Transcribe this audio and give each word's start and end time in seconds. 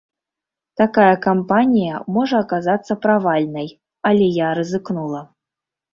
Такая 0.79 1.11
кампанія 1.25 1.99
можа 2.15 2.35
аказацца 2.45 2.99
правальнай, 3.05 3.67
але 4.11 4.33
я 4.43 4.53
рызыкнула. 4.61 5.21